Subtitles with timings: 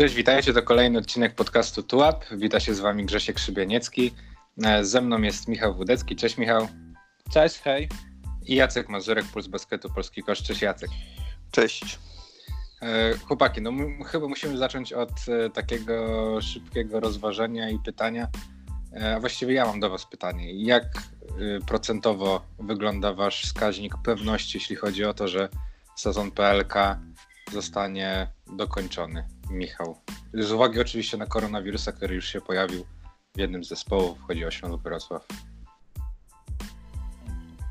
[0.00, 0.52] Cześć, witajcie.
[0.52, 2.24] To kolejny odcinek podcastu Tułap.
[2.32, 4.14] Wita się z wami Grzesiek Szybieniecki.
[4.64, 6.16] E, ze mną jest Michał Wódecki.
[6.16, 6.68] Cześć Michał.
[7.30, 7.88] Cześć, hej.
[8.46, 10.42] I Jacek Mazurek, Puls Basketu Polski Kosz.
[10.42, 10.90] Cześć Jacek.
[11.50, 11.98] Cześć.
[12.82, 13.72] E, chłopaki, no
[14.06, 18.28] chyba musimy zacząć od e, takiego szybkiego rozważenia i pytania.
[19.16, 20.64] A właściwie ja mam do was pytanie.
[20.64, 20.84] Jak
[21.66, 25.48] procentowo wygląda wasz wskaźnik pewności, jeśli chodzi o to, że
[25.96, 26.74] sezon PLK
[27.52, 29.39] zostanie dokończony?
[29.50, 29.96] Michał.
[30.34, 32.84] Z uwagi oczywiście na koronawirusa, który już się pojawił
[33.34, 35.26] w jednym z zespołów, chodzi o Śląsk Wrocław.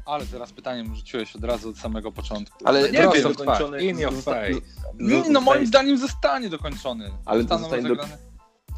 [0.06, 2.58] Ale teraz pytanie rzuciłeś od razu od samego początku.
[2.66, 3.84] Ale nie wiem, dokończony.
[3.84, 4.54] In your face.
[5.00, 7.12] No, no moim zdaniem zostanie dokończony.
[7.26, 7.96] Ale to zostanie do...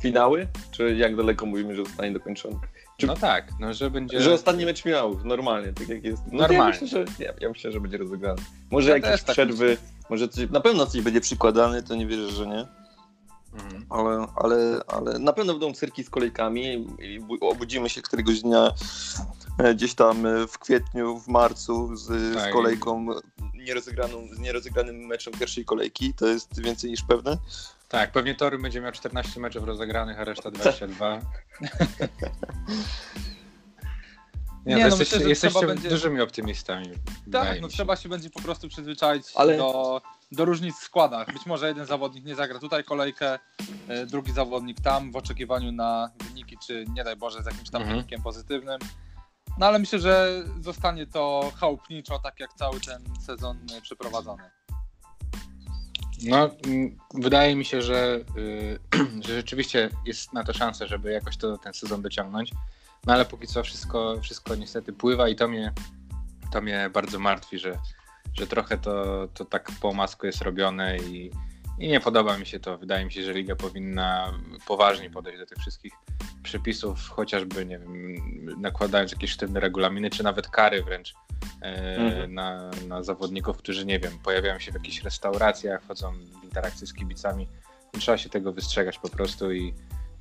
[0.01, 0.47] finały?
[0.71, 2.59] Czy jak daleko mówimy, że zostanie dokończony?
[2.97, 3.07] Czy...
[3.07, 4.21] No tak, no że będzie...
[4.21, 6.23] Że ostatni mecz miał normalnie, tak jak jest.
[6.31, 6.57] No normalnie.
[6.57, 8.41] Ja myślę, że, ja, ja myślę, że będzie rozegrany.
[8.71, 9.77] Może ja jakieś tak przerwy,
[10.09, 12.80] może coś, na pewno coś będzie przykładany, to nie wierzę, że nie.
[13.54, 13.85] Mhm.
[13.90, 18.71] Ale, ale, ale na pewno będą cyrki z kolejkami i obudzimy się któregoś dnia
[19.57, 22.49] e, gdzieś tam e, w kwietniu, w marcu z, tak.
[22.49, 23.07] z kolejką
[23.54, 26.13] nierozegraną, z nierozegranym meczem pierwszej kolejki.
[26.13, 27.38] To jest więcej niż pewne.
[27.90, 31.20] Tak, pewnie Tory będzie miał 14 meczów rozegranych, a reszta 22.
[34.66, 35.90] Nie, nie no, jesteście, myślę, jesteście będzie...
[35.90, 36.90] dużymi optymistami.
[37.32, 39.57] Tak, no trzeba się będzie po prostu przyzwyczaić Ale...
[39.57, 41.34] do, do różnic w składach.
[41.34, 43.40] Być może jeden zawodnik nie zagra tutaj kolejkę,
[43.87, 47.82] e, drugi zawodnik tam w oczekiwaniu na wyniki, czy nie daj Boże z jakimś tam
[47.82, 47.98] mhm.
[47.99, 48.79] wynikiem pozytywnym.
[49.57, 54.43] No ale myślę, że zostanie to chałupniczo, tak jak cały ten sezon przeprowadzony.
[56.23, 56.49] No,
[57.13, 58.79] wydaje mi się, że, yy,
[59.27, 62.51] że rzeczywiście jest na to szansa, żeby jakoś to, ten sezon dociągnąć.
[63.05, 65.73] No ale póki co wszystko, wszystko niestety pływa i to mnie,
[66.51, 67.78] to mnie bardzo martwi, że,
[68.34, 71.31] że trochę to, to tak po masku jest robione i,
[71.79, 72.78] i nie podoba mi się to.
[72.78, 74.33] Wydaje mi się, że liga powinna
[74.67, 75.94] poważnie podejść do tych wszystkich
[76.44, 78.16] przepisów, chociażby, nie wiem,
[78.61, 81.13] nakładając jakieś sztywne regulaminy, czy nawet kary wręcz
[81.61, 82.33] e, mhm.
[82.33, 86.94] na, na zawodników, którzy, nie wiem, pojawiają się w jakichś restauracjach, wchodzą w interakcję z
[86.94, 87.47] kibicami.
[88.00, 89.73] Trzeba się tego wystrzegać po prostu i,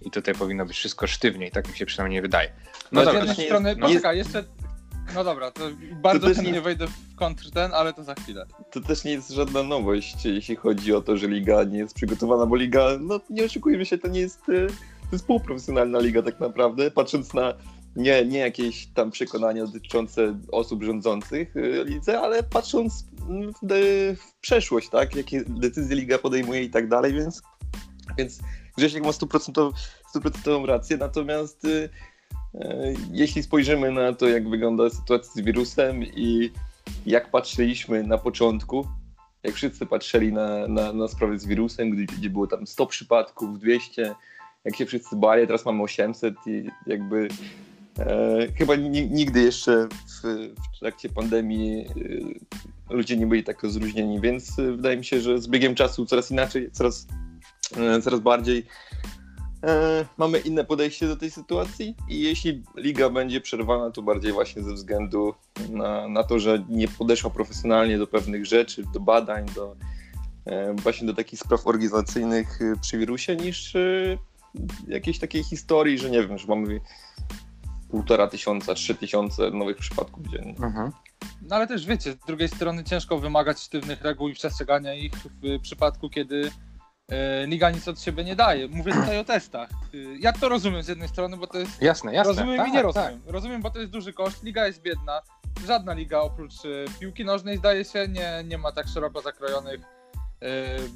[0.03, 2.53] i tutaj powinno być wszystko sztywniej, tak mi się przynajmniej wydaje.
[2.93, 4.45] No, no dobra, z jednej strony, jest, poczekaj, jeszcze
[5.15, 5.61] no dobra, to
[6.03, 6.61] bardzo to chętnie nie...
[6.61, 8.47] wejdę w kontr ten, ale to za chwilę.
[8.71, 12.47] To też nie jest żadna nowość, jeśli chodzi o to, że liga nie jest przygotowana,
[12.47, 16.41] bo liga, no nie oszukujmy się, to nie jest, e, to jest półprofesjonalna liga tak
[16.41, 17.55] naprawdę, patrząc na
[17.97, 23.05] nie, nie jakieś tam przekonania dotyczące osób rządzących e, lidze, ale patrząc
[23.63, 23.67] w,
[24.17, 27.43] w przeszłość, tak, jakie decyzje liga podejmuje i tak dalej, więc,
[28.19, 28.41] więc
[28.81, 31.89] Grzesiek ma stuprocentową rację, natomiast y,
[33.13, 36.51] jeśli spojrzymy na to, jak wygląda sytuacja z wirusem i
[37.07, 38.87] jak patrzyliśmy na początku,
[39.43, 43.59] jak wszyscy patrzyli na, na, na sprawę z wirusem, gdzie, gdzie było tam 100 przypadków,
[43.59, 44.15] 200,
[44.65, 47.29] jak się wszyscy bali, teraz mamy 800 i jakby
[47.99, 48.77] e, chyba
[49.11, 50.23] nigdy jeszcze w,
[50.77, 51.87] w trakcie pandemii
[52.91, 56.07] e, ludzie nie byli tak rozluźnieni, więc e, wydaje mi się, że z biegiem czasu
[56.07, 57.07] coraz inaczej, coraz,
[57.77, 58.67] e, coraz bardziej
[59.63, 64.63] e, mamy inne podejście do tej sytuacji i jeśli liga będzie przerwana, to bardziej właśnie
[64.63, 65.35] ze względu
[65.71, 69.77] na, na to, że nie podeszła profesjonalnie do pewnych rzeczy, do badań, do
[70.47, 74.19] e, właśnie do takich spraw organizacyjnych e, przy wirusie, niż e,
[74.89, 76.81] jakiejś takiej historii, że nie wiem, że mamy
[77.91, 80.55] półtora tysiąca, trzy tysiące nowych przypadków dziennie.
[80.63, 80.91] Mhm.
[81.43, 85.61] No ale też wiecie, z drugiej strony ciężko wymagać sztywnych reguł i przestrzegania ich w
[85.63, 86.51] przypadku, kiedy
[87.47, 88.69] liga nic od siebie nie daje.
[88.69, 89.71] Mówię tutaj o testach.
[89.71, 91.83] E, ja to rozumiem z jednej strony, bo to jest.
[91.83, 92.33] Jasne, jasne.
[92.33, 93.21] Rozumiem tak, i nie rozumiem.
[93.21, 93.33] Tak.
[93.33, 94.43] Rozumiem, bo to jest duży koszt.
[94.43, 95.23] Liga jest biedna.
[95.67, 96.69] Żadna liga oprócz e,
[97.01, 99.81] piłki nożnej zdaje się nie, nie ma tak szeroko zakrojonych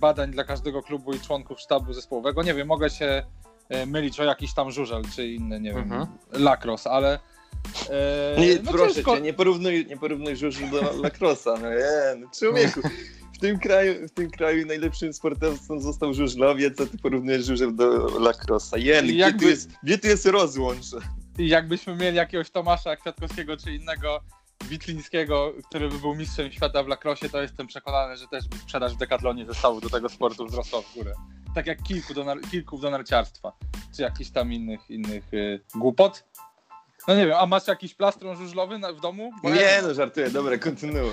[0.01, 2.43] badań dla każdego klubu i członków sztabu zespołowego.
[2.43, 3.23] Nie wiem, mogę się
[3.87, 6.07] mylić o jakiś tam żużel czy inny, nie wiem, mhm.
[6.33, 7.19] lakros, ale.
[8.39, 9.17] nie, no proszę ciężko...
[9.17, 11.55] cię, nie porównuj, nie porównuj żużel do lakrosa.
[11.63, 12.81] No, nie, no człowieku
[13.45, 18.79] tym kraju, w tym kraju najlepszym sportowcem został żużlowiec, a ty porównujesz żużel do lacrossa.
[18.79, 20.87] Jen, gdzie, jakby, tu jest, gdzie tu jest rozłącz?
[21.39, 24.21] I jakbyśmy mieli jakiegoś Tomasza Kwiatkowskiego czy innego
[24.69, 28.95] Witlińskiego, który by był mistrzem świata w lacrossie, to jestem przekonany, że też by sprzedaż
[28.95, 31.15] w Decathlonie zestawu do tego sportu wzrosła w górę.
[31.55, 33.53] Tak jak kilku do, kilku do narciarstwa,
[33.97, 36.25] czy jakichś tam innych, innych yy, głupot.
[37.09, 39.31] No nie wiem, a masz jakiś plastron żużlowy na, w domu?
[39.43, 39.83] Bo nie, ja...
[39.83, 41.11] no żartuję, dobra, kontynuuj.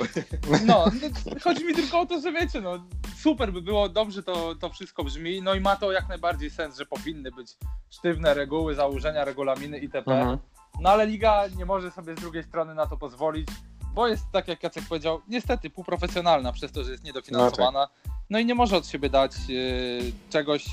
[0.66, 0.86] No,
[1.26, 2.84] no, chodzi mi tylko o to, że wiecie, no
[3.18, 6.78] super by było, dobrze to, to wszystko brzmi, no i ma to jak najbardziej sens,
[6.78, 7.58] że powinny być
[7.90, 10.12] sztywne reguły, założenia, regulaminy itp.
[10.12, 10.38] Mhm.
[10.80, 13.48] No ale liga nie może sobie z drugiej strony na to pozwolić,
[13.94, 17.80] bo jest, tak jak Jacek powiedział, niestety półprofesjonalna przez to, że jest niedofinansowana.
[17.80, 18.14] No, tak.
[18.30, 20.66] no i nie może od siebie dać yy, czegoś,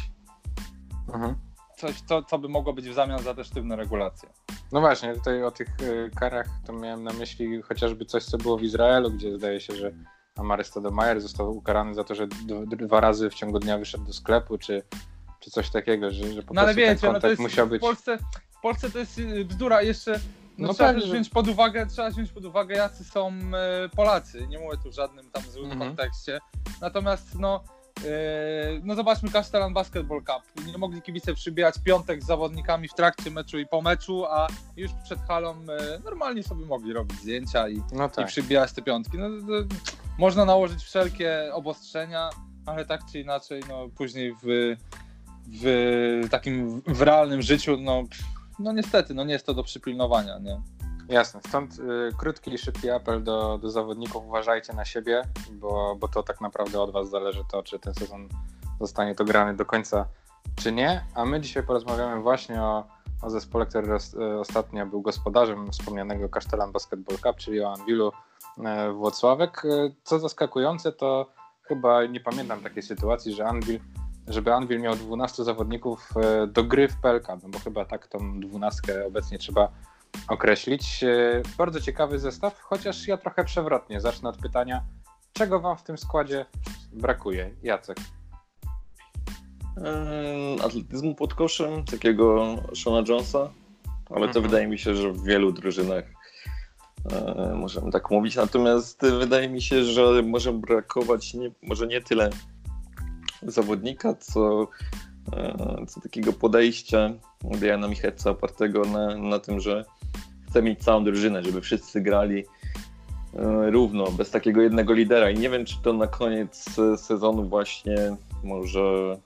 [1.15, 1.35] Mhm.
[1.77, 4.29] Coś, co, co by mogło być w zamian za te sztywne regulacje.
[4.73, 8.59] No właśnie, tutaj o tych y, karach to miałem na myśli chociażby coś, co było
[8.59, 9.93] w Izraelu, gdzie zdaje się, że
[10.37, 12.27] Amary Stoudemire został ukarany za to, że
[12.67, 14.83] dwa razy w ciągu dnia wyszedł do sklepu, czy,
[15.41, 17.81] czy coś takiego, że, że po no ale wiecie, ten no to jest, musiał być...
[17.81, 18.19] W Polsce,
[18.51, 20.21] w Polsce to jest y, bzdura, jeszcze
[20.59, 24.47] no, no trzeba tak, wziąć pod uwagę, trzeba wziąć pod uwagę, jacy są y, Polacy.
[24.47, 25.91] Nie mówię tu w żadnym tam złym mhm.
[25.91, 26.39] kontekście.
[26.81, 27.65] Natomiast no,
[28.83, 30.67] no zobaczmy Castellan Basketball Cup.
[30.67, 34.47] Nie mogli kibice przybijać piątek z zawodnikami w trakcie meczu i po meczu, a
[34.77, 38.25] już przed halą yy, normalnie sobie mogli robić zdjęcia i, no tak.
[38.25, 39.19] i przybijać te piątki.
[39.19, 39.29] No,
[40.19, 42.31] można nałożyć wszelkie obostrzenia,
[42.67, 44.77] ale tak czy inaczej, no później w,
[45.63, 48.03] w takim w realnym życiu, no,
[48.59, 50.61] no niestety, no nie jest to do przypilnowania, nie?
[51.09, 55.23] Jasne, stąd y, krótki i szybki apel do, do zawodników, uważajcie na siebie,
[55.53, 58.29] bo, bo to tak naprawdę od Was zależy to, czy ten sezon
[58.81, 60.07] zostanie to grany do końca,
[60.57, 61.05] czy nie.
[61.15, 62.85] A my dzisiaj porozmawiamy właśnie o,
[63.23, 68.13] o zespole, który roz, y, ostatnio był gospodarzem wspomnianego Kasztelan Basketball Cup, czyli o Anwilu
[68.59, 69.65] y, Włocławek.
[69.65, 71.27] Y, co zaskakujące, to
[71.63, 73.81] chyba nie pamiętam takiej sytuacji, że Anwil
[74.29, 76.11] żeby Anvil miał 12 zawodników
[76.45, 79.73] y, do gry w PLK, no bo chyba tak tą dwunastkę obecnie trzeba
[80.29, 81.05] określić.
[81.05, 84.85] E, bardzo ciekawy zestaw, chociaż ja trochę przewrotnie zacznę od pytania,
[85.33, 86.47] czego wam w tym składzie
[86.93, 87.51] brakuje?
[87.63, 87.99] Jacek.
[90.65, 93.51] Atletyzmu pod koszem, takiego Shona Jonesa,
[94.11, 94.43] ale to mhm.
[94.43, 96.05] wydaje mi się, że w wielu drużynach
[97.13, 98.37] e, możemy tak mówić.
[98.37, 102.31] Natomiast wydaje mi się, że może brakować nie, może nie tyle
[103.43, 104.69] zawodnika, co,
[105.89, 107.11] co takiego podejścia
[107.45, 109.85] Diana Micheca opartego na, na tym, że
[110.49, 112.45] chce mieć całą drużynę, żeby wszyscy grali
[113.35, 115.31] e, równo, bez takiego jednego lidera.
[115.31, 116.67] I nie wiem, czy to na koniec
[116.97, 119.17] sezonu właśnie może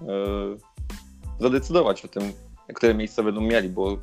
[0.00, 0.06] e,
[1.40, 2.32] zadecydować o tym,
[2.74, 3.96] które miejsca będą mieli, bo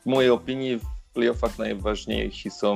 [0.00, 2.74] w mojej opinii w playoffach najważniejsi są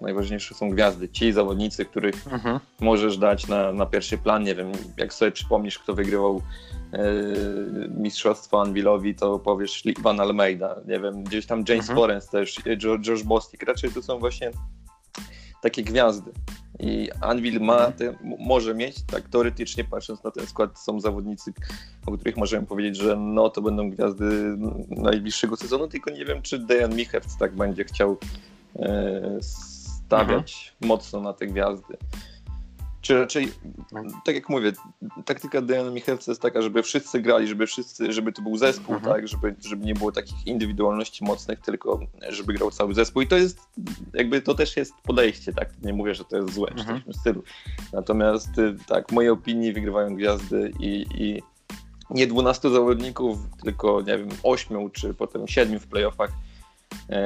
[0.00, 2.60] najważniejsze są gwiazdy, ci zawodnicy, których mhm.
[2.80, 4.42] możesz dać na, na pierwszy plan.
[4.42, 6.42] Nie wiem, jak sobie przypomnisz, kto wygrywał
[6.92, 7.02] e,
[7.88, 12.20] mistrzostwo Anvilowi, to powiesz Ivan Almeida, nie wiem, gdzieś tam James mhm.
[12.30, 13.62] też, George Bostic.
[13.62, 14.50] Raczej to są właśnie
[15.62, 16.32] takie gwiazdy.
[16.78, 17.92] I Anvil ma mhm.
[17.92, 21.52] te, może mieć, tak teoretycznie patrząc na ten skład, są zawodnicy,
[22.06, 24.56] o których możemy powiedzieć, że no to będą gwiazdy
[24.88, 28.18] najbliższego sezonu, tylko nie wiem, czy Dejan Michewc tak będzie chciał
[28.76, 29.38] e,
[30.10, 30.88] stawiać mhm.
[30.88, 31.96] mocno na te gwiazdy.
[33.00, 33.52] Czy raczej,
[34.24, 34.72] tak jak mówię,
[35.24, 39.14] taktyka Dejana Michelca jest taka, żeby wszyscy grali, żeby wszyscy, żeby to był zespół, mhm.
[39.14, 43.22] tak, żeby, żeby nie było takich indywidualności mocnych, tylko żeby grał cały zespół.
[43.22, 43.60] I to jest,
[44.14, 45.82] jakby to też jest podejście, tak.
[45.82, 46.96] Nie mówię, że to jest złe, mhm.
[46.96, 47.42] w takim stylu.
[47.92, 51.42] Natomiast y, tak, w mojej opinii wygrywają gwiazdy i, i
[52.10, 56.30] nie 12 zawodników, tylko nie wiem, 8 czy potem 7 w playoffach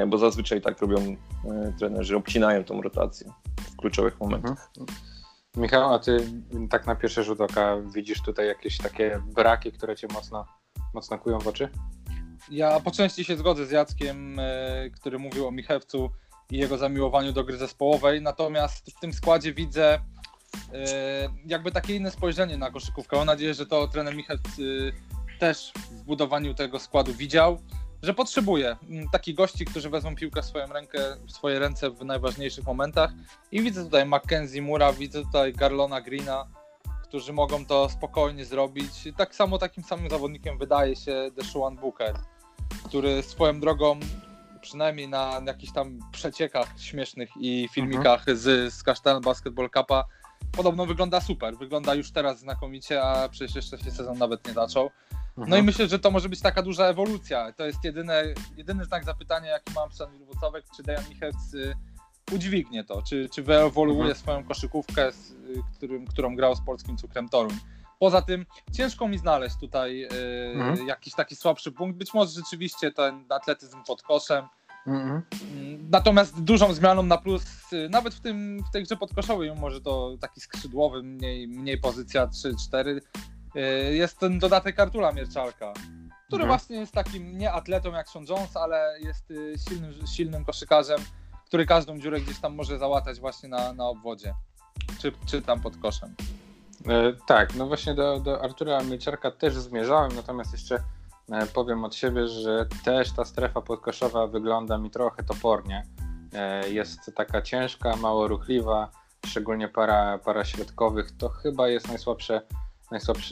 [0.07, 4.71] bo zazwyczaj tak robią e, trenerzy, obcinają tą rotację w kluczowych momentach.
[4.79, 4.99] Mhm.
[5.57, 6.17] Michał, a ty
[6.69, 10.45] tak na pierwszy rzut oka widzisz tutaj jakieś takie braki, które cię mocno,
[10.93, 11.69] mocno kują w oczy?
[12.51, 16.09] Ja po części się zgodzę z Jackiem, e, który mówił o Michewcu
[16.51, 19.99] i jego zamiłowaniu do gry zespołowej, natomiast w tym składzie widzę
[21.45, 23.17] jakby takie inne spojrzenie na koszykówkę.
[23.17, 24.43] Mam nadzieję, że to trener Michewc
[25.39, 27.57] też w budowaniu tego składu widział
[28.05, 32.05] że potrzebuje mm, takich gości, którzy wezmą piłkę w swoją rękę, w swoje ręce w
[32.05, 33.11] najważniejszych momentach.
[33.51, 36.47] I widzę tutaj Mackenzie Mura, widzę tutaj Garlona Greena,
[37.03, 38.91] którzy mogą to spokojnie zrobić.
[39.17, 42.15] Tak samo takim samym zawodnikiem wydaje się Deshaun Booker,
[42.85, 43.99] który swoją drogą
[44.61, 48.37] przynajmniej na jakichś tam przeciekach śmiesznych i filmikach mhm.
[48.37, 50.05] z, z Kasztan Basketball Cupa
[50.51, 51.57] podobno wygląda super.
[51.57, 54.89] Wygląda już teraz znakomicie, a przecież jeszcze się sezon nawet nie zaczął.
[55.37, 55.65] No i mhm.
[55.65, 57.51] myślę, że to może być taka duża ewolucja.
[57.53, 58.23] To jest jedyne,
[58.57, 61.75] jedyny znak zapytania, jaki mam przed Wilwocowek, czy Dejan Michec y,
[62.31, 64.15] udźwignie to, czy, czy wyewoluuje mhm.
[64.15, 65.35] swoją koszykówkę, z, y,
[65.77, 67.57] którym, którą grał z polskim cukrem Toruń.
[67.99, 70.09] Poza tym ciężko mi znaleźć tutaj y,
[70.55, 70.87] mhm.
[70.87, 71.97] jakiś taki słabszy punkt.
[71.97, 74.45] Być może rzeczywiście ten atletyzm pod koszem.
[74.87, 75.21] Mhm.
[75.55, 77.45] Mm, natomiast dużą zmianą na plus,
[77.89, 82.87] nawet w, tym, w tej grze podkoszowej, może to taki skrzydłowy, mniej, mniej pozycja 3-4,
[82.87, 83.01] Y,
[83.91, 85.73] jest ten dodatek Artura Mierczalka,
[86.27, 86.47] który mhm.
[86.47, 90.99] właśnie jest takim nie atletą jak Sean Jones, ale jest y, silnym, silnym koszykarzem,
[91.45, 94.33] który każdą dziurę gdzieś tam może załatać właśnie na, na obwodzie,
[95.01, 96.15] czy, czy tam pod koszem.
[96.87, 100.79] E, tak, no właśnie do, do Artura Mierczalka też zmierzałem, natomiast jeszcze
[101.53, 105.83] powiem od siebie, że też ta strefa podkoszowa wygląda mi trochę topornie.
[106.67, 108.89] Jest taka ciężka, mało ruchliwa,
[109.25, 111.11] szczególnie para, para środkowych.
[111.17, 112.41] To chyba jest najsłabsze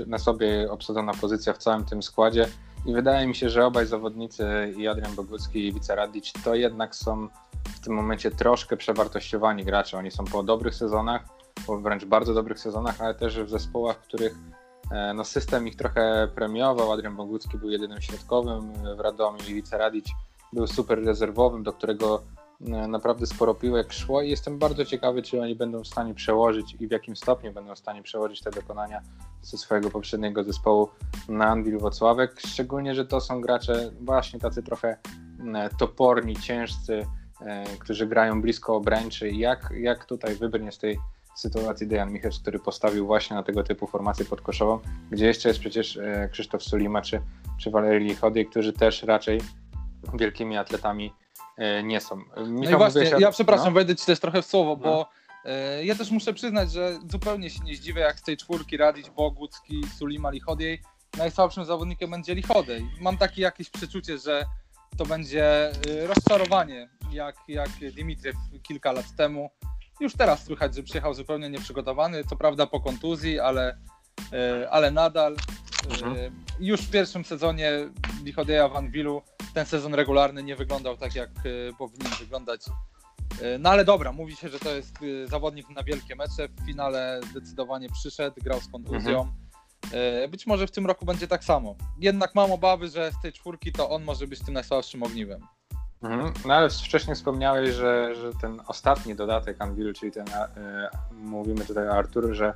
[0.07, 2.47] na sobie obsadzona pozycja w całym tym składzie.
[2.85, 6.95] I wydaje mi się, że obaj zawodnicy, i Adrian Bogucki i Wice Radic, to jednak
[6.95, 7.27] są
[7.75, 9.97] w tym momencie troszkę przewartościowani gracze.
[9.97, 11.21] Oni są po dobrych sezonach,
[11.67, 14.35] po wręcz bardzo dobrych sezonach, ale też w zespołach, w których
[14.91, 16.91] e, no, system ich trochę premiował.
[16.91, 20.05] Adrian Bogucki był jedynym środkowym w Radomiu i Wice Radic
[20.53, 22.23] był super rezerwowym, do którego
[22.87, 26.87] naprawdę sporo piłek szło i jestem bardzo ciekawy, czy oni będą w stanie przełożyć i
[26.87, 29.01] w jakim stopniu będą w stanie przełożyć te dokonania
[29.41, 30.89] ze swojego poprzedniego zespołu
[31.29, 34.97] na Anwil Wocławek, szczególnie, że to są gracze właśnie tacy trochę
[35.79, 37.07] toporni, ciężcy,
[37.41, 39.29] e, którzy grają blisko obręczy.
[39.31, 40.99] Jak, jak tutaj wybrnie z tej
[41.35, 44.79] sytuacji Dejan Michels, który postawił właśnie na tego typu formację podkoszową,
[45.11, 47.21] gdzie jeszcze jest przecież e, Krzysztof Sulima czy,
[47.59, 49.41] czy Walerii Lichody, którzy też raczej
[50.13, 51.22] wielkimi atletami e,
[51.83, 52.17] nie są.
[52.17, 53.71] Michał, no i właśnie, ja przepraszam, no?
[53.71, 54.77] wejdę ci też trochę w słowo, no.
[54.77, 55.09] bo
[55.45, 59.09] e, ja też muszę przyznać, że zupełnie się nie zdziwię, jak z tej czwórki Radić,
[59.09, 60.81] Bogucki, Sulima, Lichodiej
[61.17, 62.89] najsłabszym zawodnikiem będzie Lichodej.
[63.01, 64.45] Mam takie jakieś przeczucie, że
[64.97, 65.71] to będzie e,
[66.07, 69.49] rozczarowanie, jak, jak Dimitriew kilka lat temu.
[69.99, 73.77] Już teraz słychać, że przyjechał zupełnie nieprzygotowany, co prawda po kontuzji, ale,
[74.69, 75.35] ale nadal.
[75.89, 76.45] Mhm.
[76.59, 77.71] Już w pierwszym sezonie
[78.23, 79.21] Lichodeja w Anwilu
[79.53, 82.61] ten sezon regularny nie wyglądał tak, jak e, powinien wyglądać.
[83.41, 86.47] E, no ale dobra, mówi się, że to jest e, zawodnik na wielkie mecze.
[86.47, 89.19] W finale zdecydowanie przyszedł, grał z kontuzją.
[89.21, 89.43] Mhm.
[90.31, 91.75] Być może w tym roku będzie tak samo.
[91.99, 95.41] Jednak mam obawy, że z tej czwórki to on może być tym najsłabszym ogniwem.
[96.03, 96.33] Mhm.
[96.45, 101.87] No ale wcześniej wspomniałeś, że, że ten ostatni dodatek Anvil, czyli ten, e, mówimy tutaj
[101.87, 102.53] o Artur, że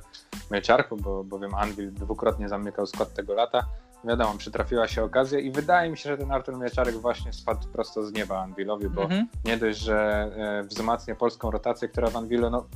[0.50, 3.66] Mieciarku, bo bowiem Anvil dwukrotnie zamykał skład tego lata,
[4.04, 8.06] wiadomo, przytrafiła się okazja i wydaje mi się, że ten Artur Mieczarek właśnie spadł prosto
[8.06, 9.28] z nieba Anwilowi, bo mhm.
[9.44, 12.66] nie dość, że e, wzmacnia polską rotację, która w Anwilu, no,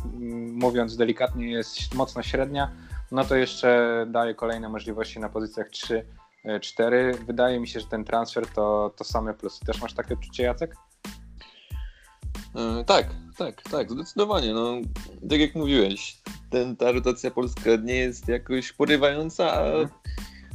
[0.52, 2.70] mówiąc delikatnie, jest mocno średnia,
[3.12, 6.04] no to jeszcze daje kolejne możliwości na pozycjach 3
[6.60, 7.14] 4.
[7.26, 9.64] Wydaje mi się, że ten transfer to, to same plusy.
[9.64, 10.76] Też masz takie odczucie, Jacek?
[12.54, 13.06] Yy, tak,
[13.38, 14.54] tak, tak, zdecydowanie.
[14.54, 14.72] No,
[15.30, 16.18] tak jak mówiłeś,
[16.50, 19.88] ten, ta rotacja polska nie jest jakoś porywająca, a mhm.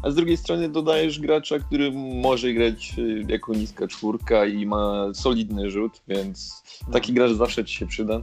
[0.03, 5.13] A z drugiej strony dodajesz gracza, który może grać y, jako niska czwórka i ma
[5.13, 8.21] solidny rzut, więc taki gracz zawsze ci się przyda.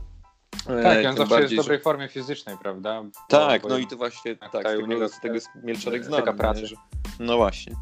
[0.66, 3.02] Tak, e, on zawsze jest w dobrej formie fizycznej, prawda?
[3.28, 6.22] Tak, bo, no i to właśnie tak, tak z tego, z tego jest Mielczarek znany.
[6.22, 6.66] Taka praca.
[6.66, 6.76] Że...
[7.20, 7.76] No właśnie.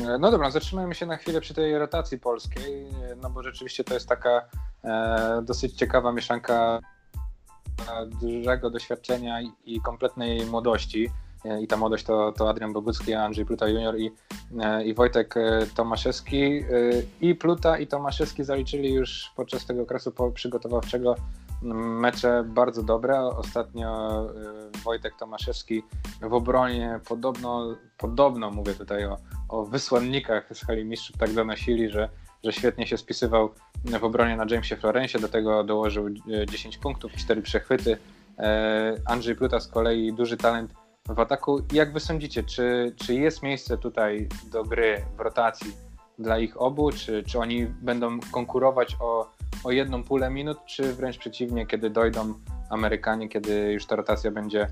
[0.00, 2.86] E, no dobra, zatrzymajmy się na chwilę przy tej rotacji polskiej,
[3.22, 4.48] no bo rzeczywiście to jest taka
[4.84, 6.80] e, dosyć ciekawa mieszanka
[8.20, 11.10] dużego doświadczenia i kompletnej młodości.
[11.44, 14.12] E, i ta młodość to, to Adrian Bogucki, Andrzej Pluta Junior i,
[14.60, 16.64] e, i Wojtek e, Tomaszewski.
[17.20, 21.14] I Pluta i Tomaszewski zaliczyli już podczas tego okresu przygotowawczego
[21.62, 23.20] mecze bardzo dobre.
[23.20, 24.10] Ostatnio
[24.84, 25.82] Wojtek Tomaszewski
[26.20, 29.16] w obronie podobno, podobno mówię tutaj o,
[29.48, 32.08] o wysłannikach z Hali Mistrzów tak donosili, że,
[32.44, 33.50] że świetnie się spisywał
[34.00, 36.08] w obronie na Jamesie Florencie, do tego dołożył
[36.50, 37.96] 10 punktów, 4 przechwyty.
[39.06, 40.74] Andrzej Pluta z kolei duży talent
[41.08, 41.60] w ataku.
[41.72, 45.72] Jak wy sądzicie, czy, czy jest miejsce tutaj do gry w rotacji
[46.18, 49.30] dla ich obu, czy, czy oni będą konkurować o,
[49.64, 52.34] o jedną pulę minut, czy wręcz przeciwnie, kiedy dojdą
[52.70, 54.70] Amerykanie, kiedy już ta rotacja będzie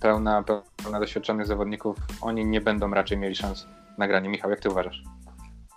[0.00, 0.44] pełna,
[0.82, 3.66] pełna doświadczonych zawodników, oni nie będą raczej mieli szans
[3.98, 4.28] na granie.
[4.28, 5.02] Michał, jak ty uważasz?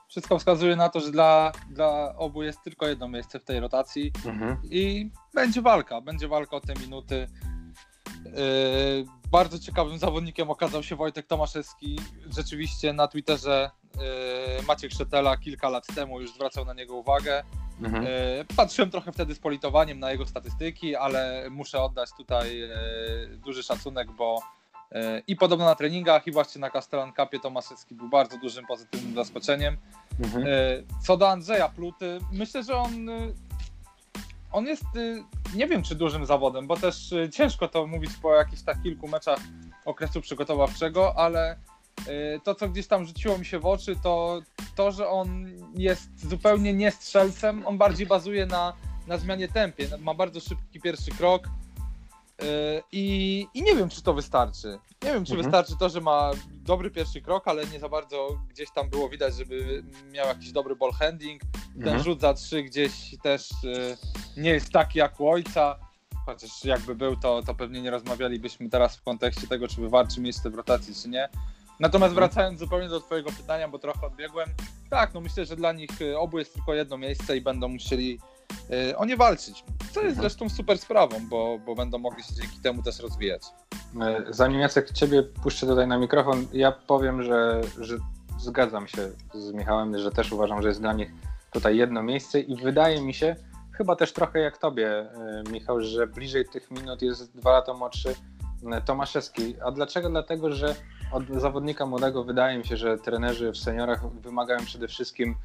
[0.08, 4.12] Wszystko wskazuje na to, że dla, dla obu jest tylko jedno miejsce w tej rotacji
[4.25, 4.58] mhm.
[4.63, 7.27] i będzie walka, będzie walka o te minuty.
[8.25, 12.00] Yy, bardzo ciekawym zawodnikiem okazał się Wojtek Tomaszewski.
[12.38, 17.44] Rzeczywiście na Twitterze yy, Maciek Szetela kilka lat temu już zwracał na niego uwagę.
[17.82, 18.04] Mhm.
[18.04, 18.10] Yy,
[18.56, 22.62] patrzyłem trochę wtedy z politowaniem na jego statystyki, ale muszę oddać tutaj
[23.38, 24.40] duży szacunek, bo
[25.28, 29.78] i podobno na treningach, i właśnie na Castellan Cupie Tomaszewski był bardzo dużym pozytywnym zaskoczeniem.
[30.20, 30.46] Mhm.
[31.01, 33.08] Co do Andrzeja Pluty, myślę, że on
[34.51, 35.24] on jest, y,
[35.55, 39.08] nie wiem czy dużym zawodem, bo też y, ciężko to mówić po jakichś tak kilku
[39.08, 39.39] meczach
[39.86, 41.55] okresu przygotowawczego, ale
[42.08, 44.41] y, to, co gdzieś tam rzuciło mi się w oczy, to
[44.75, 48.74] to, że on jest zupełnie nie strzelcem, on bardziej bazuje na,
[49.08, 51.48] na zmianie tempie, ma bardzo szybki pierwszy krok,
[52.92, 54.80] I, I, nie wiem, czy to wystarczy.
[55.04, 55.42] Nie wiem, czy mhm.
[55.42, 59.36] wystarczy to, że ma dobry pierwszy krok, ale nie za bardzo gdzieś tam było widać,
[59.36, 61.42] żeby miał jakiś dobry ball handling.
[61.74, 62.04] Ten mhm.
[62.04, 63.98] rzut za trzy gdzieś też yy,
[64.38, 65.80] nie jest taki jak u ojca.
[66.26, 70.50] Chociaż jakby był, to, to pewnie nie rozmawialibyśmy teraz w kontekście tego, czy wywalczy miejsce
[70.50, 71.30] w rotacji, czy nie.
[71.80, 72.16] Natomiast mhm.
[72.16, 74.50] wracając zupełnie do Twojego pytania, bo trochę odbiegłem,
[74.90, 78.20] tak, no myślę, że dla nich y, obu jest tylko jedno miejsce i będą musieli
[78.98, 79.63] o nie walczyć.
[79.92, 83.42] Co jest zresztą super sprawą, bo, bo będą mogli się dzięki temu też rozwijać.
[84.01, 87.98] E, zanim Jacek Ciebie puszczę tutaj na mikrofon, ja powiem, że, że
[88.40, 91.12] zgadzam się z Michałem, że też uważam, że jest dla nich
[91.51, 93.36] tutaj jedno miejsce i wydaje mi się,
[93.78, 98.16] chyba też trochę jak Tobie, e, Michał, że bliżej tych minut jest dwa lata młodszy
[98.86, 99.56] Tomaszewski.
[99.66, 100.10] A dlaczego?
[100.10, 100.75] Dlatego, że
[101.12, 105.36] od zawodnika młodego wydaje mi się, że trenerzy w seniorach wymagają przede wszystkim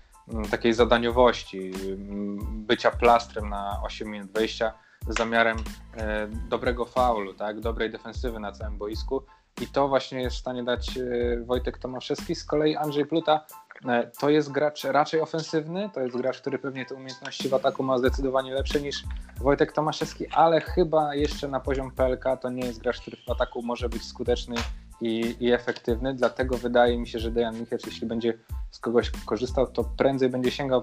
[0.51, 4.73] takiej zadaniowości, mm, bycia plastrem na 8 minut wejścia
[5.09, 5.57] z zamiarem
[5.97, 9.23] e, dobrego faulu, tak, dobrej defensywy na całym boisku
[9.61, 11.01] i to właśnie jest w stanie dać e,
[11.45, 12.35] Wojtek Tomaszewski.
[12.35, 13.47] Z kolei Andrzej Pluta
[13.89, 17.83] e, to jest gracz raczej ofensywny, to jest gracz, który pewnie te umiejętności w ataku
[17.83, 19.05] ma zdecydowanie lepsze niż
[19.41, 23.63] Wojtek Tomaszewski, ale chyba jeszcze na poziom PLK to nie jest gracz, który w ataku
[23.63, 24.57] może być skuteczny
[25.01, 28.39] i, i efektywny, dlatego wydaje mi się, że Dejan Michecz, jeśli będzie
[28.71, 30.83] z kogoś korzystał, to prędzej będzie sięgał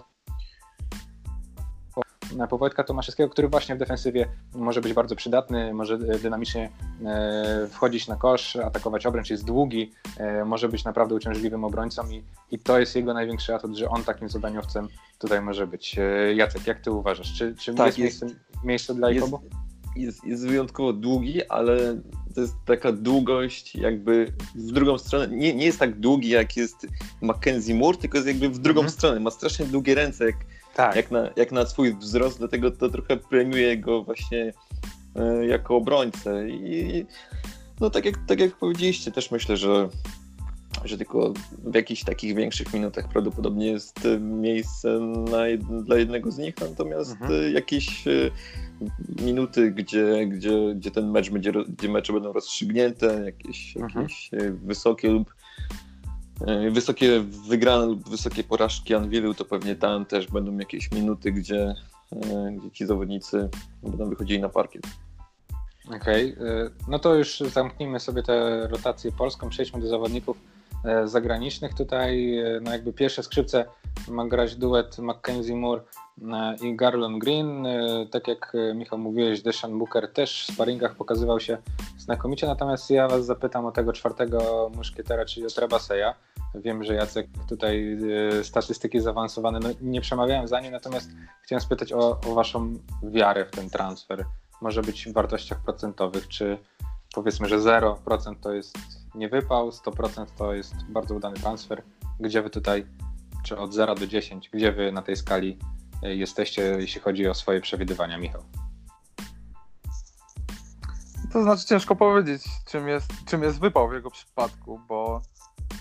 [2.49, 6.69] po Wojtka Tomaszewskiego, który właśnie w defensywie może być bardzo przydatny, może dynamicznie
[7.05, 12.23] e, wchodzić na kosz, atakować obręcz, jest długi, e, może być naprawdę uciążliwym obrońcą i,
[12.51, 14.87] i to jest jego największy atut, że on takim zadaniowcem
[15.19, 15.99] tutaj może być.
[15.99, 17.33] E, Jacek, jak ty uważasz?
[17.33, 19.39] Czy, czy tak, jest, jest miejsce, miejsce dla Jakobu?
[19.95, 21.77] Jest, jest wyjątkowo długi, ale
[22.35, 25.27] to jest taka długość jakby w drugą stronę.
[25.27, 26.87] Nie, nie jest tak długi jak jest
[27.21, 28.97] Mackenzie Moore, tylko jest jakby w drugą mhm.
[28.97, 29.19] stronę.
[29.19, 30.35] Ma strasznie długie ręce, jak
[30.75, 30.95] tak.
[30.95, 34.53] jak, na, jak na swój wzrost, dlatego to trochę premiuje go właśnie
[35.15, 36.49] e, jako obrońcę.
[36.49, 37.05] I
[37.79, 39.89] no tak jak, tak jak powiedzieliście, też myślę, że,
[40.85, 44.99] że tylko w jakichś takich większych minutach prawdopodobnie jest miejsce
[45.31, 47.53] na jed, dla jednego z nich, natomiast mhm.
[47.53, 48.11] jakieś e,
[49.25, 54.01] minuty, gdzie, gdzie, gdzie ten mecz będzie, gdzie mecze będą rozstrzygnięte, jakieś, mhm.
[54.01, 55.33] jakieś e, wysokie lub
[56.41, 61.75] E, wysokie wygrane lub wysokie porażki Anwilu, to pewnie tam też będą jakieś minuty, gdzie,
[62.11, 63.49] e, gdzie ci zawodnicy
[63.83, 64.83] będą wychodzili na parkiet.
[65.95, 66.47] Okej, okay.
[66.47, 70.37] E, no to już zamknijmy sobie tę rotację polską, przejdźmy do zawodników
[71.05, 71.73] zagranicznych.
[71.73, 73.65] Tutaj no jakby pierwsze skrzypce
[74.07, 75.81] ma grać duet Mackenzie Moore
[76.61, 77.67] i Garland Green.
[78.11, 81.57] Tak jak Michał mówiłeś, Deshaun Booker też w sparingach pokazywał się
[81.97, 86.15] znakomicie, natomiast ja was zapytam o tego czwartego muszkietera, czyli o Trebaseja.
[86.55, 87.97] Wiem, że Jacek tutaj
[88.43, 91.09] statystyki zaawansowane, no nie przemawiałem za nim, natomiast
[91.43, 94.25] chciałem spytać o, o waszą wiarę w ten transfer.
[94.61, 96.57] Może być w wartościach procentowych, czy
[97.13, 101.83] powiedzmy, że 0% to jest niewypał, 100% to jest bardzo udany transfer.
[102.19, 102.85] Gdzie wy tutaj,
[103.43, 105.59] czy od 0 do 10, gdzie wy na tej skali
[106.03, 108.43] y, jesteście, jeśli chodzi o swoje przewidywania, Michał?
[111.33, 115.21] To znaczy ciężko powiedzieć, czym jest, czym jest wypał w jego przypadku, bo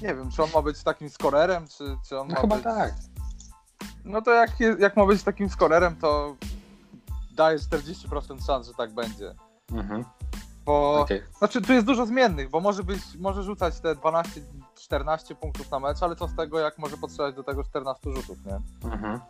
[0.03, 2.65] nie wiem, czy on ma być takim skorerem, czy, czy on no ma chyba być...
[2.65, 2.95] tak.
[4.05, 6.37] No to jak, jak ma być takim skorerem, to
[7.31, 9.35] daje 40% szans, że tak będzie.
[9.73, 10.05] Mhm.
[10.65, 11.23] Bo, okay.
[11.39, 16.03] znaczy tu jest dużo zmiennych, bo może być, może rzucać te 12-14 punktów na mecz,
[16.03, 18.61] ale co z tego, jak może potrzebować do tego 14 rzutów, nie?
[18.91, 19.21] Mhm.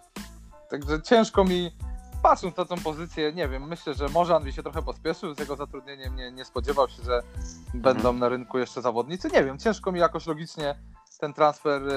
[0.70, 1.76] Także ciężko mi,
[2.22, 5.56] patrząc na tą pozycję, nie wiem, myślę, że może Andrzej się trochę pospieszył z jego
[5.56, 7.82] zatrudnieniem, nie, nie spodziewał się, że mhm.
[7.82, 9.28] będą na rynku jeszcze zawodnicy.
[9.28, 10.74] Nie wiem, ciężko mi jakoś logicznie
[11.20, 11.94] ten transfer y,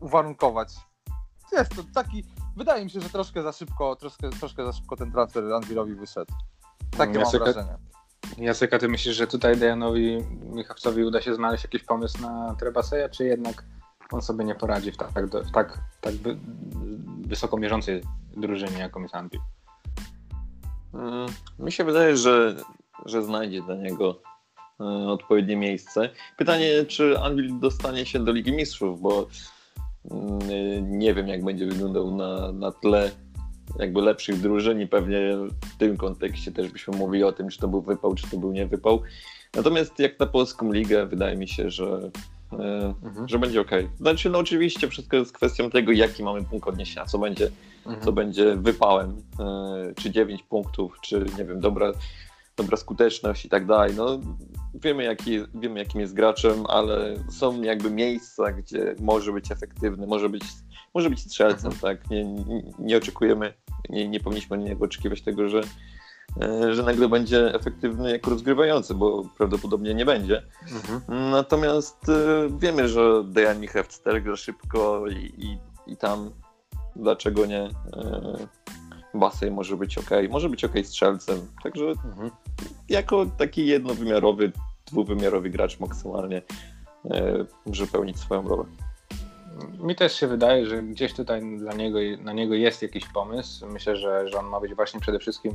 [0.00, 0.68] uwarunkować.
[1.52, 2.24] Jest to taki,
[2.56, 6.32] wydaje mi się, że troszkę za szybko, troszkę, troszkę za szybko ten transfer Andrilowi wyszedł.
[6.98, 7.76] Takie mam wrażenie.
[8.38, 10.18] Jacek, a ty myślisz, że tutaj Dejanowi
[10.52, 13.64] Michałcowi uda się znaleźć jakiś pomysł na Trebaseja, czy jednak
[14.12, 16.14] on sobie nie poradzi w tak, w tak, tak
[17.26, 18.02] wysoko mierzącej
[18.36, 19.14] drużynie, jaką jest.
[20.94, 21.26] Mm,
[21.58, 22.56] mi się wydaje, że,
[23.06, 24.20] że znajdzie dla niego
[24.80, 26.10] e, odpowiednie miejsce.
[26.36, 29.28] Pytanie, czy Anvil dostanie się do Ligi Mistrzów, bo
[30.10, 33.10] mm, nie wiem, jak będzie wyglądał na, na tle
[33.78, 35.36] jakby lepszych drużyn i pewnie
[35.74, 38.52] w tym kontekście też byśmy mówili o tym, czy to był wypał, czy to był
[38.52, 39.02] nie wypał.
[39.54, 42.10] Natomiast jak na polską ligę, wydaje mi się, że
[42.58, 43.28] E, mhm.
[43.28, 43.70] że będzie ok.
[44.00, 47.50] Znaczy, no oczywiście wszystko jest kwestią tego, jaki mamy punkt odniesienia, co będzie,
[47.86, 48.04] mhm.
[48.04, 51.92] co będzie wypałem, e, czy 9 punktów, czy nie wiem, dobra,
[52.56, 53.94] dobra skuteczność i tak dalej.
[53.96, 54.20] No,
[54.74, 60.28] wiemy, jaki, wiemy, jakim jest graczem, ale są jakby miejsca, gdzie może być efektywny, może
[60.28, 60.44] być,
[60.94, 61.80] może być strzelcem, mhm.
[61.80, 62.10] tak?
[62.10, 63.54] Nie, nie, nie oczekujemy,
[63.90, 65.62] nie, nie powinniśmy od niego oczekiwać tego, że
[66.40, 70.42] E, że nagle będzie efektywny jako rozgrywający, bo prawdopodobnie nie będzie.
[70.72, 71.30] Mhm.
[71.30, 75.58] Natomiast e, wiemy, że Dejan Michewster gra szybko i, i,
[75.92, 76.30] i, tam
[76.96, 77.68] dlaczego nie
[79.14, 81.46] Basej e, może być ok, może być ok strzelcem.
[81.62, 82.30] Także mhm.
[82.88, 84.52] jako taki jednowymiarowy,
[84.86, 86.42] dwuwymiarowy gracz maksymalnie
[87.66, 88.64] może pełnić swoją rolę.
[89.80, 93.66] Mi też się wydaje, że gdzieś tutaj dla niego, na niego jest jakiś pomysł.
[93.66, 95.52] Myślę, że, że on ma być właśnie przede wszystkim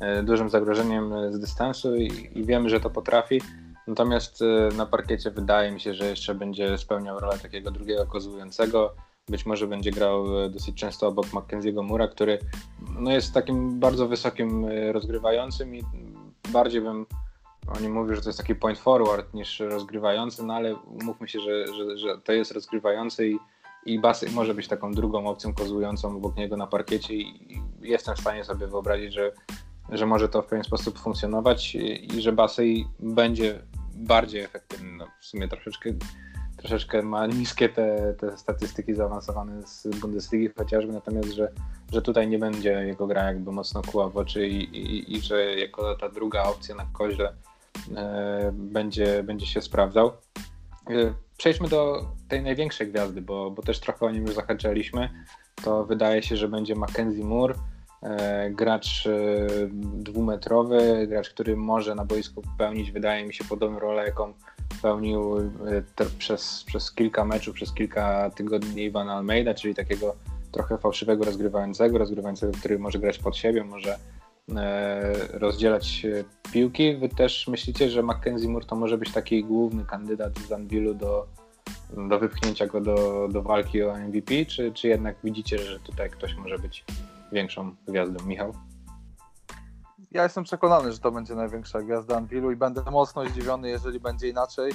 [0.00, 3.40] e, dużym zagrożeniem z dystansu i, i wiemy, że to potrafi.
[3.86, 4.40] Natomiast
[4.76, 8.94] na parkiecie wydaje mi się, że jeszcze będzie spełniał rolę takiego drugiego kozłującego.
[9.28, 12.38] Być może będzie grał dosyć często obok Mackenzie'ego Mura, który
[12.98, 15.82] no, jest takim bardzo wysokim rozgrywającym i
[16.52, 17.06] bardziej bym
[17.76, 21.66] oni mówią, że to jest taki point forward niż rozgrywający, no ale umówmy się, że,
[21.66, 23.38] że, że to jest rozgrywający i,
[23.86, 28.20] i Basy może być taką drugą opcją kozłującą obok niego na parkiecie i jestem w
[28.20, 29.32] stanie sobie wyobrazić, że,
[29.90, 32.64] że może to w pewien sposób funkcjonować i, i że Basy
[33.00, 33.62] będzie
[33.94, 34.96] bardziej efektywny.
[34.96, 35.90] No, w sumie troszeczkę,
[36.58, 41.52] troszeczkę ma niskie te, te statystyki zaawansowane z Bundesligi chociażby, natomiast, że,
[41.92, 45.54] że tutaj nie będzie jego gra jakby mocno kuła w oczy i, i, i że
[45.54, 47.32] jako ta druga opcja na koźle
[47.96, 50.12] E, będzie, będzie się sprawdzał.
[50.90, 55.10] E, przejdźmy do tej największej gwiazdy, bo, bo też trochę o nim już zahaczaliśmy.
[55.64, 57.54] To wydaje się, że będzie Mackenzie Moore,
[58.02, 59.08] e, gracz
[59.82, 64.32] dwumetrowy, gracz, który może na boisku pełnić, wydaje mi się, podobną rolę, jaką
[64.82, 65.50] pełnił
[66.18, 70.16] przez, przez kilka meczów, przez kilka tygodni Ivan Almeida, czyli takiego
[70.52, 73.98] trochę fałszywego rozgrywającego, rozgrywającego, który może grać pod siebie, może
[74.56, 76.06] E, rozdzielać
[76.52, 76.96] piłki.
[76.96, 81.26] Wy też myślicie, że Mackenzie Moore to może być taki główny kandydat z Anvilu do,
[82.08, 86.34] do wypchnięcia go do, do walki o MVP, czy, czy jednak widzicie, że tutaj ktoś
[86.34, 86.84] może być
[87.32, 88.26] większą gwiazdą?
[88.26, 88.54] Michał?
[90.10, 94.28] Ja jestem przekonany, że to będzie największa gwiazda Anvilu i będę mocno zdziwiony, jeżeli będzie
[94.28, 94.72] inaczej,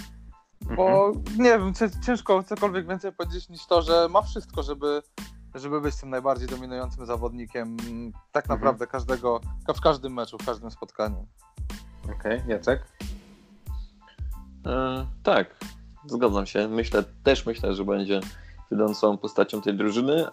[0.75, 1.37] bo mhm.
[1.37, 1.73] nie wiem,
[2.05, 5.01] ciężko cokolwiek więcej powiedzieć niż to, że ma wszystko, żeby
[5.55, 7.77] żeby być tym najbardziej dominującym zawodnikiem
[8.31, 8.59] tak mhm.
[8.59, 9.41] naprawdę każdego,
[9.75, 11.27] w każdym meczu, w każdym spotkaniu.
[12.03, 12.43] Okej, okay.
[12.47, 12.87] Jacek?
[14.65, 15.55] E, tak,
[16.05, 16.67] zgadzam się.
[16.67, 18.19] Myślę, też myślę, że będzie
[18.73, 20.25] wiodącą postacią tej drużyny.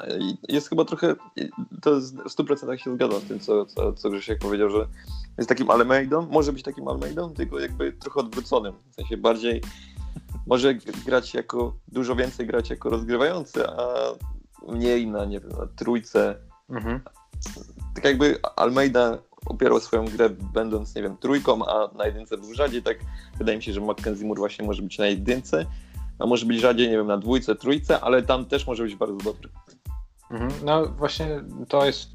[0.48, 1.16] Jest chyba trochę,
[1.82, 4.86] to w 100% się zgadzam z tym, co, co, co Grzesiek powiedział, że
[5.38, 8.74] jest takim Almeidą, może być takim Almeidą, tylko jakby trochę odwróconym.
[8.90, 9.62] W sensie bardziej
[10.46, 13.86] może grać jako, dużo więcej grać jako rozgrywający, a
[14.68, 16.36] mniej na, nie wiem, na trójce.
[16.70, 17.00] Mhm.
[17.94, 22.82] Tak jakby Almeida opierał swoją grę będąc, nie wiem, trójką, a na jedynce był rzadziej,
[22.82, 22.98] tak
[23.38, 25.66] wydaje mi się, że Mackenzie Moore właśnie może być na jedynce,
[26.20, 29.16] a może być rzadziej, nie wiem, na dwójce, trójce, ale tam też może być bardzo
[29.16, 29.48] dobry.
[30.30, 30.52] Mhm.
[30.64, 31.26] No właśnie
[31.68, 32.08] to jest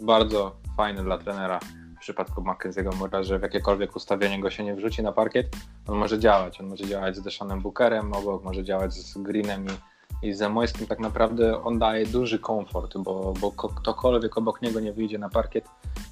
[0.00, 1.60] bardzo fajne dla trenera
[1.96, 5.56] w przypadku Mackenzie'ego Moore'a, że w jakiekolwiek ustawienie go się nie wrzuci na parkiet,
[5.88, 6.60] on może działać.
[6.60, 9.90] On może działać z Deshanem Bookerem obok, może działać z Greenem i
[10.22, 15.18] i Zamojskim tak naprawdę on daje duży komfort, bo, bo ktokolwiek obok niego nie wyjdzie
[15.18, 15.64] na parkiet,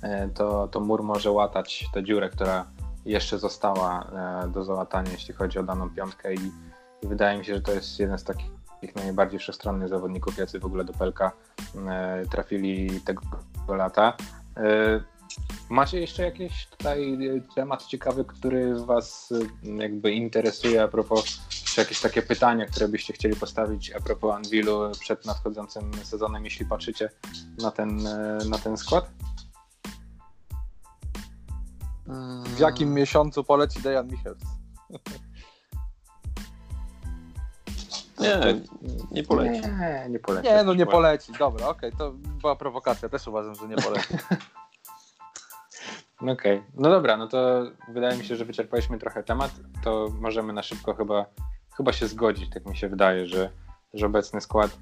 [0.03, 2.65] e, to, to mur może łatać tę dziurę, która
[3.07, 4.05] jeszcze została
[4.45, 6.53] e, do załatania, jeśli chodzi o daną piątkę i,
[7.03, 8.51] i wydaje mi się, że to jest jeden z takich
[8.97, 11.33] najbardziej wszechstronnych zawodników, jacy w ogóle do Pelka
[11.89, 13.23] e, trafili tego
[13.69, 14.17] lata.
[15.71, 17.19] Macie jeszcze jakiś tutaj
[17.55, 19.33] temat ciekawy, który Was
[19.63, 24.91] jakby interesuje a propos czy jakieś takie pytania, które byście chcieli postawić a propos Anvilu
[25.01, 27.11] przed nadchodzącym sezonem, jeśli patrzycie
[27.63, 29.11] na ten, e, na ten skład?
[32.45, 34.43] W jakim miesiącu poleci Dejan Michels?
[38.37, 38.61] Nie,
[39.11, 39.63] nie poleci.
[39.63, 40.49] Nie, nie poleci.
[40.49, 41.33] Nie, no nie poleci.
[41.39, 43.09] Dobra, okej, okay, to była prowokacja.
[43.09, 44.15] Też uważam, że nie poleci.
[46.21, 46.63] Okej, okay.
[46.75, 49.51] no dobra, no to wydaje mi się, że wyczerpaliśmy trochę temat.
[49.85, 51.27] To możemy na szybko chyba
[51.77, 53.51] chyba się zgodzić, tak mi się wydaje, że,
[53.95, 54.79] że obecny skład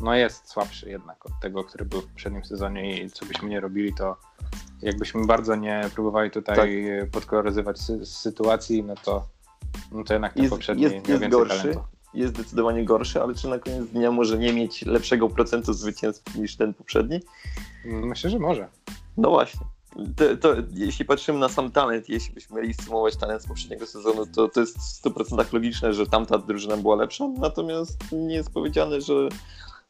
[0.00, 3.60] no jest słabszy jednak od tego, który był w poprzednim sezonie i co byśmy nie
[3.60, 4.16] robili, to
[4.82, 7.10] jakbyśmy bardzo nie próbowali tutaj tak.
[7.10, 9.28] podkoloryzować sy sytuacji, no to,
[9.92, 11.95] no to jednak ten jest, poprzedni jest, miał więcej gorszy, talentu.
[12.16, 16.56] Jest zdecydowanie gorszy, ale czy na koniec dnia może nie mieć lepszego procentu zwycięstw niż
[16.56, 17.20] ten poprzedni?
[17.84, 18.68] Myślę, że może.
[19.16, 19.60] No właśnie
[20.16, 24.26] to, to, jeśli patrzymy na sam talent, jeśli byśmy mieli sumować talent z poprzedniego sezonu,
[24.26, 29.00] to, to jest w 100% logiczne, że tamta drużyna była lepsza, natomiast nie jest powiedziane,
[29.00, 29.28] że,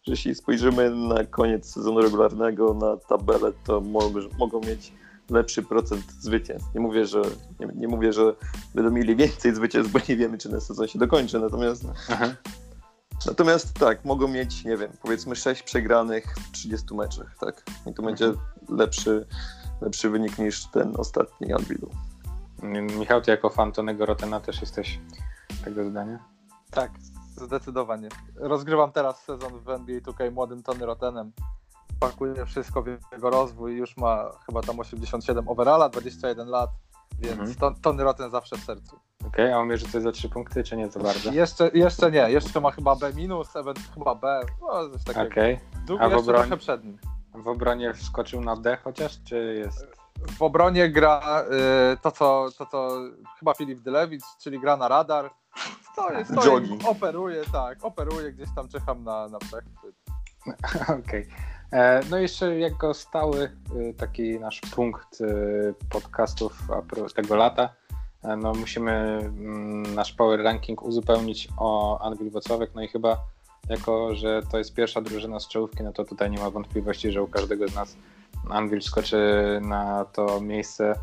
[0.03, 4.93] że jeśli spojrzymy na koniec sezonu regularnego, na tabelę, to mogą, mogą mieć
[5.31, 6.75] lepszy procent zwycięstw.
[6.75, 7.23] Nie mówię, że,
[7.61, 8.35] nie, nie, mówię, że
[8.75, 12.27] będą mieli więcej zwycięstw, bo nie wiemy, czy ten sezon się dokończy, natomiast Aha.
[13.27, 17.62] Natomiast tak, mogą mieć, nie wiem, powiedzmy 6 przegranych w 30 meczach, tak?
[17.87, 18.47] I to będzie mhm.
[18.69, 19.27] lepszy,
[19.81, 21.91] lepszy wynik niż ten ostatni Albidu.
[22.99, 25.01] Michał, ty jako fan Tonego Rotena też jesteś
[25.65, 26.19] tego zdania?
[26.71, 26.91] Tak,
[27.37, 28.09] zdecydowanie.
[28.35, 31.33] Rozgrywam teraz sezon w NBA 2K młodym Tony Rotenem.
[32.01, 33.77] Pakuję wszystko w jego rozwój.
[33.77, 36.71] Już ma chyba tam 87 overalla, 21 lat,
[37.19, 37.75] więc mhm.
[37.75, 38.97] Tony Roten zawsze w sercu.
[39.21, 41.33] Okej, okay, a on mierzy coś za 3 punkty, czy nie za bardzo?
[41.33, 45.27] Jeszcze, jeszcze nie, jeszcze ma chyba B minus, ewentualnie chyba B, no coś takiego.
[45.27, 45.59] Okej.
[45.85, 46.01] Okay.
[46.01, 46.99] A w obronie, trochę przed nim.
[47.35, 49.87] W obronie wskoczył na D chociaż, czy jest?
[50.39, 51.45] W obronie gra
[51.93, 52.99] y, to, co, to, co
[53.39, 55.31] chyba Filip Dylewicz, czyli gra na radar.
[55.93, 59.97] Stoi, stoi, operuje, tak, operuje, gdzieś tam czekam na, na przechwyt.
[61.01, 61.23] Okej.
[61.23, 61.56] E,
[62.11, 66.62] No i jeszcze jako stały y, taki nasz punkt y, podcastów
[67.16, 67.74] tego lata,
[68.24, 73.18] e, no musimy mm, nasz power ranking uzupełnić o Anwil Wocławek, no i chyba
[73.68, 77.22] jako, że to jest pierwsza drużyna z czołówki, no to tutaj nie ma wątpliwości, że
[77.22, 77.96] u każdego z nas
[78.50, 79.18] Anvil skoczy
[79.62, 80.94] na to miejsce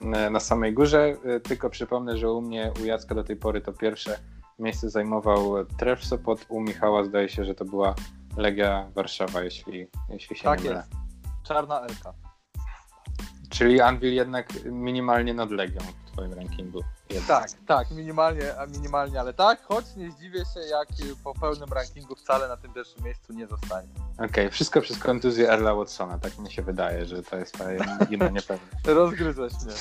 [0.00, 3.60] e, na samej górze, E, tylko przypomnę, że u mnie, u Jacka do tej pory
[3.60, 4.18] to pierwsze
[4.58, 7.94] miejsce zajmował Tref Sopot, u Michała zdaje się, że to była
[8.36, 10.76] Legia Warszawa, jeśli, jeśli się Tak nie mylę.
[10.80, 10.92] jest.
[11.42, 12.14] Czarna Elka.
[13.50, 15.80] Czyli Anvil jednak minimalnie nad Legią
[16.12, 16.80] twoim rankingu.
[17.28, 20.88] Tak, tak, minimalnie, minimalnie, ale tak, choć nie zdziwię się, jak
[21.24, 23.88] po pełnym rankingu wcale na tym pierwszym miejscu nie zostanie.
[24.18, 27.58] Okej, wszystko przez kontuzję Erla Watsona, tak mi się wydaje, że to jest
[28.10, 28.66] jedyne niepewne.
[28.84, 29.74] Rozgryzłeś mnie.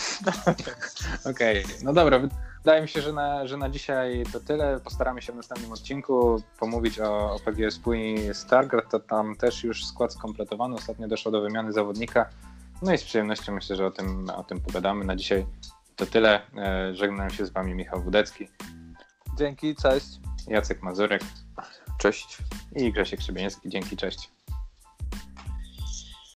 [1.32, 2.20] Okej, no dobra,
[2.58, 4.80] wydaje mi się, że na, że na dzisiaj to tyle.
[4.80, 9.86] Postaramy się w następnym odcinku pomówić o, o PGS Płyni Stargard, to tam też już
[9.86, 12.30] skład skompletowany, ostatnio doszło do wymiany zawodnika,
[12.82, 15.06] no i z przyjemnością myślę, że o tym, o tym pogadamy.
[15.06, 15.46] Na dzisiaj
[16.02, 16.42] to tyle.
[16.58, 18.48] E, Żegnam się z Wami Michał Wudecki,
[19.38, 20.08] Dzięki, cześć.
[20.48, 21.22] Jacek Mazurek
[21.98, 22.38] Cześć.
[22.76, 23.70] i Grzesiek Szybieński.
[23.70, 24.30] Dzięki, cześć.